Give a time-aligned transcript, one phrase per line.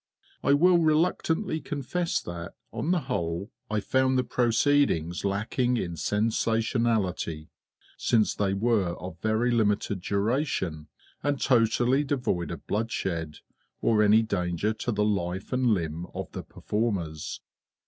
[0.41, 7.51] I will reluctantly confess that, on the whole, I found the proceedings lacking in sensationality,
[7.97, 10.87] since they were of very limited duration,
[11.21, 13.41] and totally devoid of bloodshed,
[13.79, 17.39] or any danger to the life and limb of the performers.